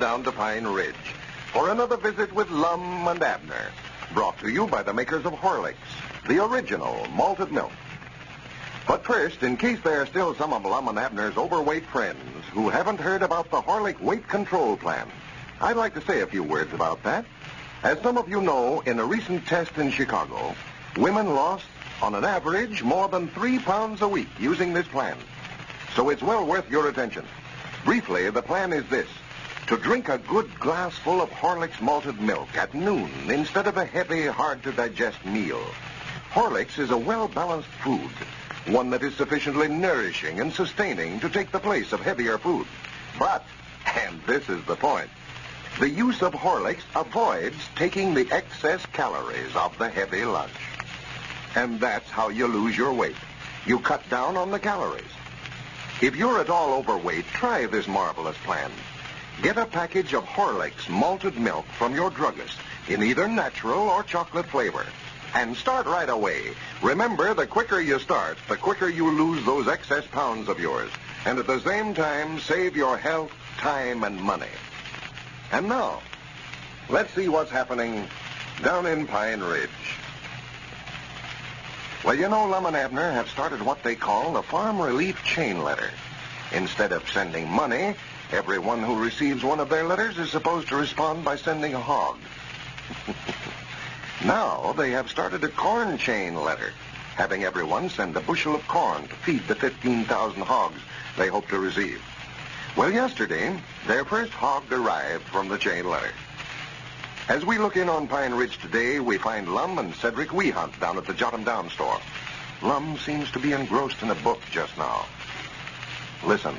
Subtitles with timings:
[0.00, 0.94] Down to Pine Ridge
[1.52, 3.66] for another visit with Lum and Abner,
[4.14, 5.76] brought to you by the makers of Horlicks,
[6.26, 7.70] the original malted milk.
[8.88, 12.18] But first, in case there are still some of Lum and Abner's overweight friends
[12.52, 15.06] who haven't heard about the Horlick Weight Control Plan,
[15.60, 17.26] I'd like to say a few words about that.
[17.82, 20.54] As some of you know, in a recent test in Chicago,
[20.96, 21.66] women lost,
[22.00, 25.18] on an average, more than three pounds a week using this plan.
[25.94, 27.26] So it's well worth your attention.
[27.84, 29.08] Briefly, the plan is this.
[29.70, 33.84] To drink a good glass full of Horlicks malted milk at noon instead of a
[33.84, 35.64] heavy, hard-to-digest meal.
[36.32, 38.10] Horlicks is a well-balanced food,
[38.66, 42.66] one that is sufficiently nourishing and sustaining to take the place of heavier food.
[43.16, 43.44] But,
[43.86, 45.08] and this is the point,
[45.78, 50.50] the use of Horlicks avoids taking the excess calories of the heavy lunch.
[51.54, 53.14] And that's how you lose your weight.
[53.66, 55.14] You cut down on the calories.
[56.02, 58.72] If you're at all overweight, try this marvelous plan.
[59.42, 62.58] Get a package of Horlicks malted milk from your druggist
[62.88, 64.84] in either natural or chocolate flavor.
[65.34, 66.52] And start right away.
[66.82, 70.90] Remember, the quicker you start, the quicker you lose those excess pounds of yours.
[71.24, 74.52] And at the same time, save your health, time, and money.
[75.52, 76.02] And now,
[76.90, 78.06] let's see what's happening
[78.62, 79.70] down in Pine Ridge.
[82.04, 85.62] Well, you know, Lum and Abner have started what they call the Farm Relief Chain
[85.62, 85.90] Letter.
[86.52, 87.94] Instead of sending money,
[88.32, 92.16] everyone who receives one of their letters is supposed to respond by sending a hog.
[94.24, 96.72] now they have started a corn chain letter,
[97.16, 100.80] having everyone send a bushel of corn to feed the 15,000 hogs
[101.16, 102.02] they hope to receive.
[102.76, 106.12] Well, yesterday, their first hog arrived from the chain letter.
[107.28, 110.96] As we look in on Pine Ridge today, we find Lum and Cedric Weehunt down
[110.98, 112.00] at the Jot 'em Down store.
[112.62, 115.06] Lum seems to be engrossed in a book just now.
[116.24, 116.56] Listen.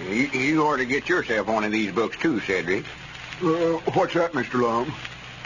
[0.00, 2.84] You, you ought to get yourself one of these books too, Cedric.
[3.42, 4.62] Uh, what's that, Mr.
[4.62, 4.92] Lum?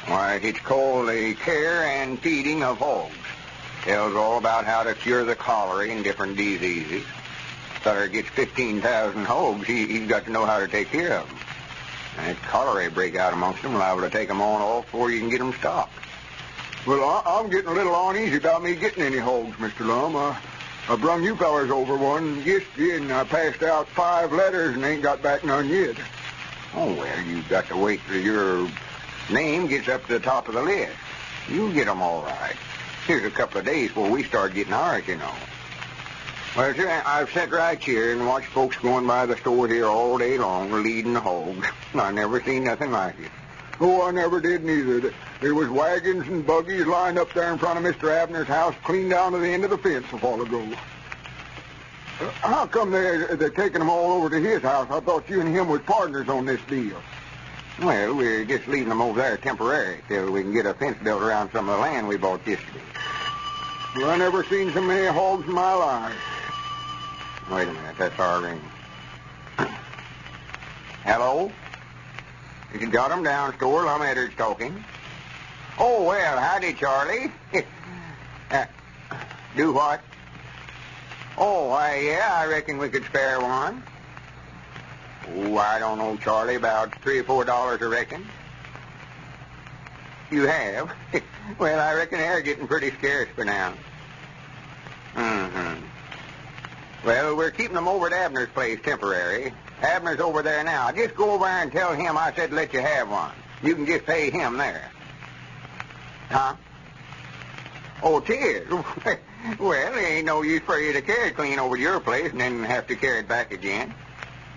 [0.06, 3.14] Why, it's called The Care and Feeding of Hogs.
[3.82, 7.04] Tells all about how to cure the cholera and different diseases.
[7.80, 11.38] Feller gets 15,000 hogs, he, he's got to know how to take care of them.
[12.18, 15.20] And if cholera break out amongst them, liable to take them on all before you
[15.20, 15.92] can get them stopped.
[16.86, 19.86] Well, I, I'm getting a little uneasy about me getting any hogs, Mr.
[19.86, 20.36] Lum.
[20.88, 25.02] I brung you fellers over one yesterday, and I passed out five letters and ain't
[25.02, 25.96] got back none yet.
[26.74, 28.68] Oh, well, you've got to wait till your
[29.30, 30.96] name gets up to the top of the list.
[31.48, 32.54] You'll get 'em all right.
[33.06, 35.32] Here's a couple of days before we start getting ours, you know.
[36.56, 40.18] Well, sir, I've sat right here and watched folks going by the store here all
[40.18, 41.66] day long leading the hogs.
[41.94, 43.30] I never seen nothing like it.
[43.78, 45.12] Oh, I never did neither.
[45.40, 48.10] There was wagons and buggies lined up there in front of Mr.
[48.10, 50.66] Abner's house, clean down to the end of the fence a while ago.
[52.18, 54.88] Uh, how come they're, they're taking them all over to his house?
[54.90, 56.96] I thought you and him was partners on this deal.
[57.82, 61.20] Well, we're just leaving them over there temporary till we can get a fence built
[61.20, 62.80] around some of the land we bought yesterday.
[63.96, 66.16] Well, I never seen so many hogs in my life.
[67.50, 68.60] Wait a minute, that's our ring.
[71.04, 71.52] Hello?
[72.76, 73.84] You can jot 'em down, store.
[73.84, 74.84] Lum Eddard's talking.
[75.78, 77.32] Oh, well, howdy, Charlie.
[78.50, 78.66] uh,
[79.56, 80.02] do what?
[81.38, 83.82] Oh, why, yeah, I reckon we could spare one.
[85.26, 88.26] Oh, I don't know, Charlie, about three or four dollars, I reckon.
[90.30, 90.92] You have?
[91.58, 93.72] well, I reckon they're getting pretty scarce for now.
[95.14, 95.82] Mm-hmm.
[97.06, 99.54] Well, we're keeping them over at Abner's place temporary.
[99.82, 100.90] Abner's over there now.
[100.92, 103.32] Just go over there and tell him I said let you have one.
[103.62, 104.90] You can just pay him there.
[106.30, 106.56] Huh?
[108.02, 108.68] Oh, tears.
[109.58, 112.30] well, there ain't no use for you to carry it clean over to your place
[112.30, 113.94] and then have to carry it back again.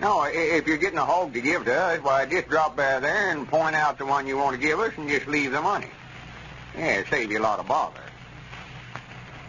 [0.00, 3.30] No, if you're getting a hog to give to us, why, just drop by there
[3.30, 5.90] and point out the one you want to give us and just leave the money.
[6.76, 8.00] Yeah, save you a lot of bother.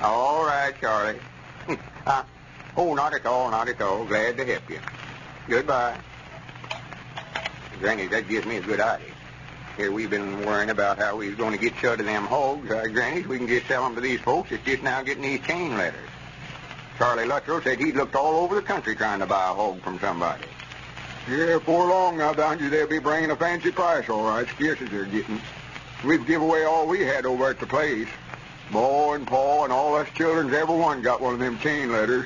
[0.01, 1.19] All right, Charlie.
[2.05, 2.23] uh,
[2.75, 4.03] oh, not at all, not at all.
[4.05, 4.79] Glad to help you.
[5.47, 5.97] Goodbye.
[7.79, 9.07] Granny, that gives me a good idea.
[9.75, 12.69] Here we've been worrying about how we was going to get shut of them hogs.
[12.69, 15.41] Uh, Granny, we can just sell them to these folks that's just now getting these
[15.41, 16.09] chain letters.
[16.97, 19.97] Charlie Luttrell said he'd looked all over the country trying to buy a hog from
[19.99, 20.43] somebody.
[21.29, 24.81] Yeah, before long, I found you they'll be bringing a fancy price, all right, scarce
[24.81, 25.41] as they're getting.
[26.03, 28.07] We've give away all we had over at the place.
[28.71, 32.25] Boy and Pa and all us children's every one got one of them chain letters.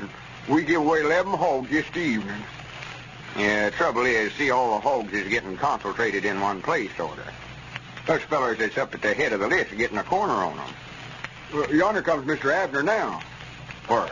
[0.49, 2.43] We give away 11 hogs just evening.
[3.37, 7.33] Yeah, trouble is, see, all the hogs is getting concentrated in one place, sort of.
[8.07, 10.55] Those fellers that's up at the head of the list are getting a corner on
[10.55, 10.69] them.
[11.53, 12.53] Well, yonder comes Mr.
[12.53, 13.21] Abner now.
[13.87, 14.09] Where?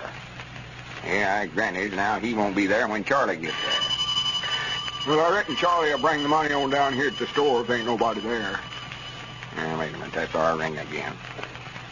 [1.06, 5.16] Yeah, I granted now he won't be there when Charlie gets there.
[5.16, 7.70] Well, I reckon Charlie will bring the money on down here at the store if
[7.70, 8.60] ain't nobody there.
[9.56, 11.14] Now, wait a minute, that's our ring again.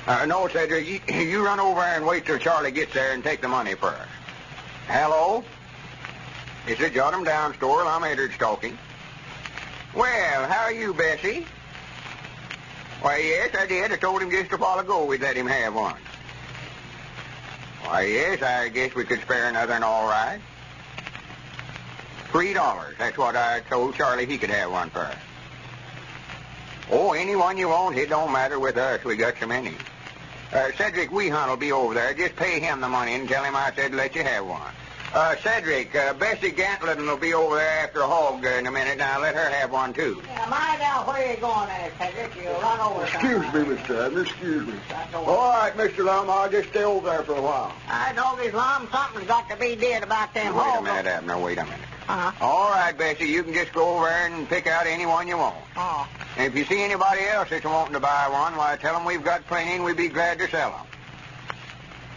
[0.08, 3.42] Uh, no, Cedric, you, you run over and wait till Charlie gets there and take
[3.42, 4.10] the money first.
[4.88, 5.44] Hello?
[6.68, 7.84] It's the Jot 'em Down store.
[7.84, 8.78] I'm Edward talking.
[9.96, 11.46] Well, how are you, Bessie?
[13.02, 13.92] Why, yes, I did.
[13.92, 15.98] I told him just a while ago we'd let him have one.
[17.84, 20.40] Why, yes, I guess we could spare another and all right.
[22.32, 22.96] Three dollars.
[23.00, 25.10] That's what I told Charlie he could have one for.
[26.92, 27.98] Oh, any one you want.
[27.98, 29.04] It don't matter with us.
[29.04, 29.74] We got so many.
[30.54, 32.14] Uh, Cedric Weehunt will be over there.
[32.14, 34.62] Just pay him the money and tell him I said let you have one.
[35.14, 38.72] Uh, Cedric, uh, Bessie Gantlin will be over there after a hog uh, in a
[38.72, 38.98] minute.
[38.98, 40.22] Now let her have one too.
[40.26, 42.32] Yeah, mind now where you're going there, Cedric.
[42.42, 43.70] You'll run over Excuse somebody.
[43.72, 44.06] me, Mr.
[44.06, 44.74] Abner, excuse me.
[44.88, 45.26] That's all.
[45.26, 46.06] All right, Mr.
[46.06, 47.74] Lum, I'll just stay over there for a while.
[47.90, 50.84] I doggy's lum, something's got to be did about them Wait a hogs.
[50.86, 51.38] minute, Abner.
[51.40, 51.80] Wait a minute.
[52.08, 52.32] Uh-huh.
[52.46, 55.38] All right, Bessie, you can just go over there and pick out any one you
[55.38, 55.58] want.
[55.76, 56.08] Oh.
[56.38, 59.24] And if you see anybody else that's wanting to buy one, why, tell them we've
[59.24, 60.88] got plenty and we'd be glad to sell them.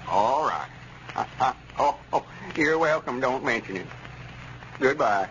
[0.09, 0.69] All right.
[1.79, 2.25] oh, oh,
[2.57, 3.21] you're welcome.
[3.21, 3.87] Don't mention it.
[4.81, 5.29] Goodbye.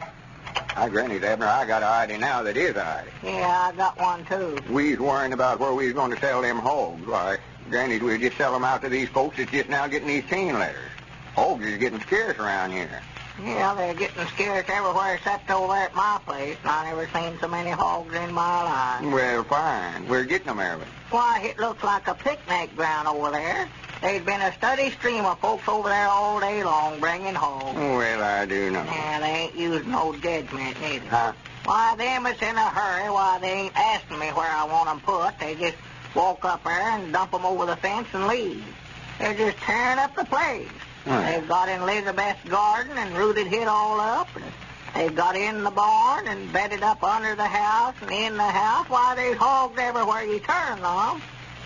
[0.75, 3.11] I granted Abner, I got an idea now that is idea.
[3.23, 4.57] Yeah, I got one too.
[4.69, 7.05] We's worrying about where we was going to sell them hogs.
[7.05, 7.37] Why,
[7.69, 10.53] granted, we'll just sell them out to these folks that's just now getting these chain
[10.53, 10.89] letters.
[11.35, 13.01] Hogs is getting scarce around here.
[13.43, 16.55] Yeah, they're getting scarce everywhere except over at my place.
[16.61, 18.63] and I never seen so many hogs in my
[19.01, 19.11] life.
[19.11, 20.07] Well, fine.
[20.07, 20.87] We're getting them, Erwin.
[21.09, 23.67] Why, it looks like a picnic ground over there.
[24.03, 27.73] There's been a steady stream of folks over there all day long bringing hogs.
[27.73, 28.83] Well, I do know.
[28.83, 31.07] Yeah, they ain't using no judgment neither.
[31.07, 31.31] Huh?
[31.63, 34.99] Why, them that's in a hurry, why, they ain't asking me where I want 'em
[34.99, 35.39] put.
[35.39, 35.77] They just
[36.13, 38.65] walk up there and dump 'em over the fence and leave.
[39.19, 40.67] They're just tearing up the place.
[41.05, 44.43] They've got in Elizabeth's garden and rooted it all up, and
[44.93, 48.89] they've got in the barn and bedded up under the house and in the house.
[48.89, 51.21] Why, there's hogs everywhere you turn them.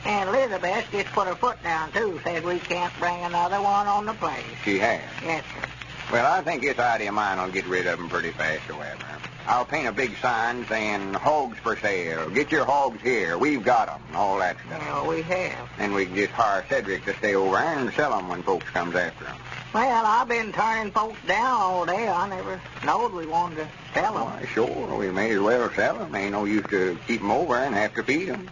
[0.07, 4.05] And Elizabeth just put her foot down, too, said we can't bring another one on
[4.05, 4.45] the place.
[4.63, 5.01] She has.
[5.21, 5.67] Yes, sir.
[6.13, 9.03] Well, I think this idea of mine will get rid of them pretty fast, however.
[9.45, 12.29] I'll paint a big sign saying, hogs for sale.
[12.29, 13.37] Get your hogs here.
[13.37, 14.79] We've got 'em," and all that stuff.
[14.79, 15.69] Well, we have.
[15.77, 18.69] And we can just hire Cedric to stay over there and sell 'em when folks
[18.71, 19.35] comes after 'em.
[19.73, 22.07] Well, I've been turning folks down all day.
[22.09, 24.23] I never knowed we wanted to sell them.
[24.23, 26.15] Why, sure, we may as well sell 'em.
[26.15, 28.49] Ain't no use to keep 'em over and have to feed 'em.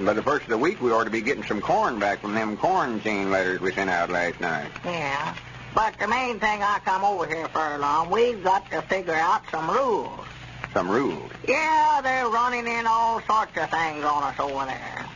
[0.00, 2.34] By the first of the week, we ought to be getting some corn back from
[2.34, 4.70] them corn chain letters we sent out last night.
[4.84, 5.34] Yeah.
[5.74, 9.42] But the main thing I come over here for, Lon, we've got to figure out
[9.50, 10.26] some rules.
[10.72, 11.30] Some rules.
[11.46, 15.06] Yeah, they're running in all sorts of things on us over there.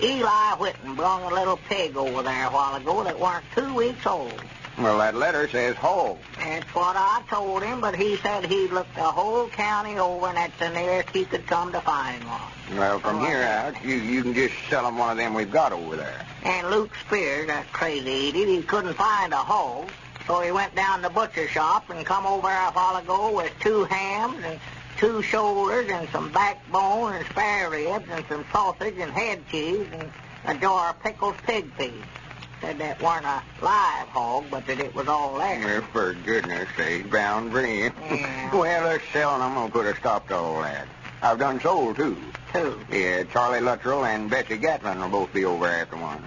[0.00, 4.06] Eli Whitten brung a little pig over there a while ago that weren't two weeks
[4.06, 4.42] old.
[4.78, 6.20] Well, that letter says hogs.
[6.38, 10.36] That's what I told him, but he said he'd looked the whole county over, and
[10.36, 12.40] that's the nearest he could come to finding one.
[12.76, 15.50] Well, from Oh, here out, you, you can just sell 'em one of them we've
[15.50, 16.26] got over there.
[16.44, 19.90] And Luke Spears, that crazy idiot, he couldn't find a hog,
[20.26, 23.52] so he went down to the butcher shop and come over a while ago with
[23.60, 24.60] two hams and
[24.98, 30.10] two shoulders and some backbone and spare ribs and some sausage and head cheese and
[30.56, 31.92] a jar of pickled pig feet.
[32.60, 35.60] Said that weren't a live hog, but that it was all there.
[35.64, 37.94] Well, for goodness sake, bound for.
[38.00, 38.54] Yeah.
[38.54, 39.40] well, let's sell 'em.
[39.42, 40.86] I'm going to put a stop to all that.
[41.22, 42.20] I've done sold, too.
[42.52, 42.80] Two.
[42.90, 46.24] Yeah, Charlie Luttrell and Betsy Gatlin will both be over after one.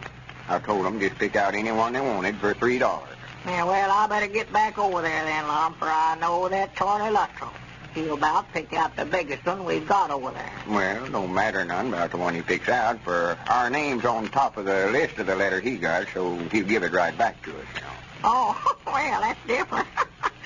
[0.48, 3.10] I told 'em just pick out any one they wanted for three dollars.
[3.46, 7.12] Yeah, well, I better get back over there then, Lum, for I know that Charlie
[7.12, 7.52] Luttrell.
[7.94, 10.52] He'll about pick out the biggest one we've got over there.
[10.68, 14.58] Well, don't matter none about the one he picks out, for our name's on top
[14.58, 17.52] of the list of the letter he got, so he'll give it right back to
[17.52, 17.88] us, you know.
[18.24, 19.88] Oh, well, that's different.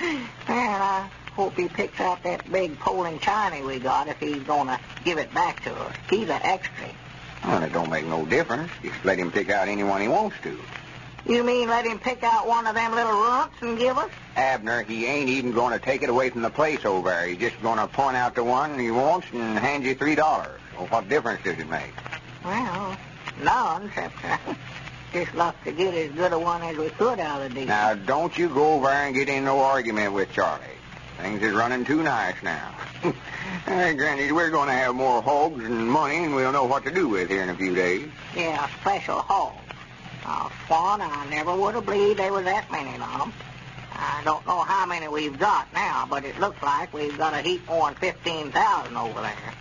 [0.00, 1.08] well, I
[1.38, 5.18] hope he picks out that big Poland China we got if he's going to give
[5.18, 5.94] it back to us.
[6.10, 6.88] He's an extra.
[7.44, 8.72] Well, it don't make no difference.
[8.82, 10.58] Just let him pick out anyone he wants to.
[11.26, 14.10] You mean let him pick out one of them little runts and give us?
[14.34, 17.28] Abner, he ain't even going to take it away from the place over there.
[17.28, 20.60] He's just going to point out the one he wants and hand you three dollars.
[20.76, 21.94] Well, what difference does it make?
[22.44, 22.96] Well,
[23.44, 24.16] none, except
[25.12, 27.68] just luck to get as good a one as we could out of these.
[27.68, 30.77] Now, don't you go over there and get in no argument with Charlie.
[31.18, 32.74] Things is running too nice now.
[33.66, 36.92] hey, Granny, we're going to have more hogs and money, and we'll know what to
[36.92, 38.08] do with here in a few days.
[38.36, 39.54] Yeah, special hog.
[40.24, 43.32] Oh, Swan, I never would have believed there was that many of them.
[43.94, 47.38] I don't know how many we've got now, but it looks like we've got a
[47.38, 49.54] heap more than 15,000 over there.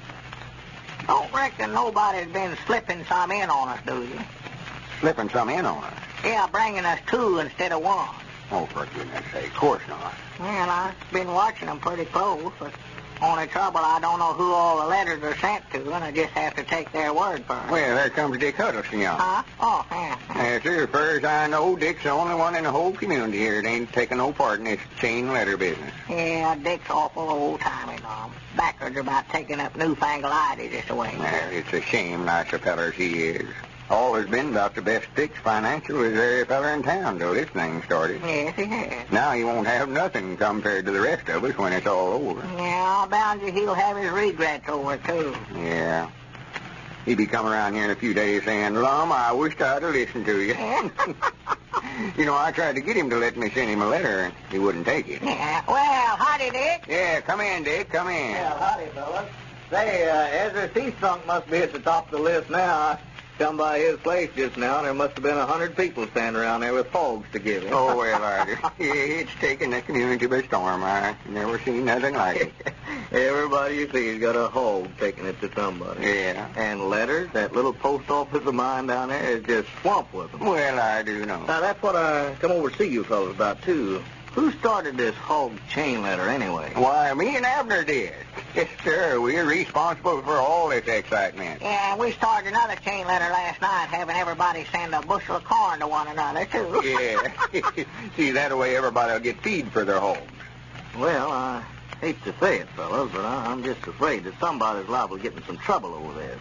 [1.07, 4.19] Don't reckon nobody's been slipping some in on us, do you?
[4.99, 5.93] Slipping some in on us.
[6.23, 8.09] Yeah, bringing us two instead of one.
[8.51, 10.13] Oh, for goodness sake, of course not.
[10.39, 12.71] Well, I've been watching them pretty close, but
[13.21, 16.29] only trouble I don't know who all the letters are sent to, and I just
[16.29, 17.71] have to take their word for it.
[17.71, 19.17] Well, there comes Dick Huddleston, young.
[19.17, 19.43] Huh?
[19.59, 20.59] Oh, yeah.
[20.61, 20.83] Sir.
[20.83, 23.67] As far as I know, Dick's the only one in the whole community here that
[23.67, 25.91] ain't taking no part in this chain letter business.
[26.07, 28.31] Yeah, Dick's awful old-timey, Mom.
[28.55, 31.13] Backwards about taking up newfangled ideas this way.
[31.17, 33.47] Well, it's a shame, nice a feller as he is.
[33.89, 37.47] All has been about the best fix financial as every feller in town till this
[37.49, 38.21] thing started.
[38.21, 39.09] Yes, he has.
[39.11, 42.41] Now he won't have nothing compared to the rest of us when it's all over.
[42.57, 45.33] Yeah, I'll bound you he'll have his regrets over it, too.
[45.55, 46.09] Yeah.
[47.05, 49.93] He'll be coming around here in a few days saying, Lum, I wished I'd have
[49.93, 50.53] listened to you.
[52.17, 54.33] you know, I tried to get him to let me send him a letter, and
[54.51, 55.21] he wouldn't take it.
[55.23, 55.63] Yeah.
[55.65, 56.83] Well, howdy, Dick.
[56.89, 58.31] Yeah, come in, Dick, come in.
[58.31, 59.29] Yeah, howdy, fellas.
[59.69, 62.99] Say, uh, Ezra Seastrunk must be at the top of the list now.
[63.37, 66.41] Come by his place just now, and there must have been a hundred people standing
[66.41, 67.69] around there with hogs to give him.
[67.71, 70.83] Oh, well, Artie, it's taken the community by storm.
[70.83, 72.53] I never seen nothing like it.
[73.11, 76.07] Everybody you see has got a hog taking it to somebody.
[76.07, 76.47] Yeah.
[76.55, 80.39] And letters, that little post office of mine down there is just swamped with them.
[80.39, 81.45] Well, I do know.
[81.45, 84.03] Now, that's what I come over to see you fellows about, too.
[84.33, 86.71] Who started this hog chain letter, anyway?
[86.73, 88.13] Why, me and Abner did.
[88.57, 89.21] Yes, sir.
[89.21, 91.61] We're responsible for all this excitement.
[91.61, 95.79] Yeah, we started another chain letter last night, having everybody send a bushel of corn
[95.81, 96.81] to one another, too.
[96.83, 97.63] Yeah.
[98.15, 100.31] See, that way everybody will get feed for their homes.
[100.97, 101.63] Well, I
[102.01, 105.35] hate to say it, fellas, but I, I'm just afraid that somebody's liable to get
[105.35, 106.39] in some trouble over this.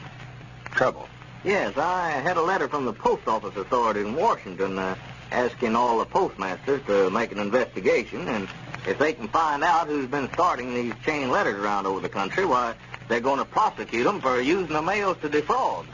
[0.70, 1.10] Trouble.
[1.44, 4.96] Yes, I had a letter from the post office authority in Washington uh,
[5.30, 8.48] asking all the postmasters to make an investigation, and
[8.86, 12.44] if they can find out who's been starting these chain letters around over the country,
[12.44, 12.74] why,
[13.08, 15.86] they're going to prosecute them for using the mails to defraud.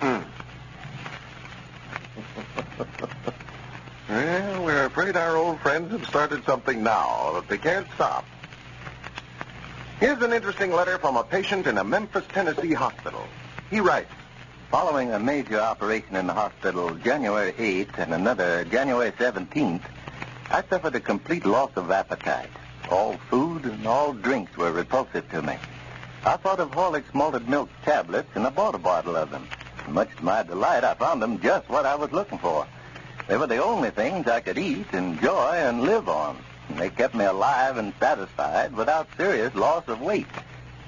[0.00, 0.20] Hmm.
[4.10, 8.24] Well, we're afraid our old friends have started something now that they can't stop.
[10.00, 13.22] Here's an interesting letter from a patient in a Memphis, Tennessee hospital.
[13.70, 14.10] He writes,
[14.70, 19.82] Following a major operation in the hospital January 8th and another January 17th,
[20.48, 22.50] I suffered a complete loss of appetite.
[22.88, 25.56] All food and all drinks were repulsive to me.
[26.24, 29.48] I thought of Horlick's malted milk tablets and I bought a bottle of them.
[29.88, 32.64] Much to my delight, I found them just what I was looking for.
[33.26, 36.38] They were the only things I could eat, enjoy, and live on.
[36.76, 40.28] They kept me alive and satisfied without serious loss of weight.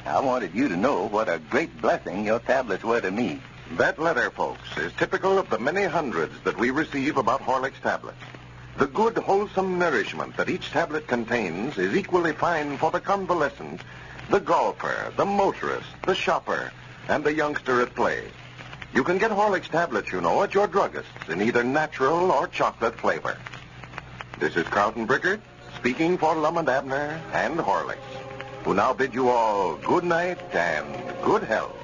[0.07, 3.41] I wanted you to know what a great blessing your tablets were to me.
[3.77, 8.23] That letter, folks, is typical of the many hundreds that we receive about Horlick's tablets.
[8.77, 13.81] The good, wholesome nourishment that each tablet contains is equally fine for the convalescent,
[14.29, 16.71] the golfer, the motorist, the shopper,
[17.09, 18.25] and the youngster at play.
[18.95, 22.99] You can get Horlick's tablets, you know, at your druggist's in either natural or chocolate
[22.99, 23.39] flavor.
[24.39, 25.41] This is Carlton Brickert
[25.79, 27.97] speaking for Lum and Abner and Horlicks,
[28.65, 30.87] who now bid you all good night and
[31.23, 31.82] good health.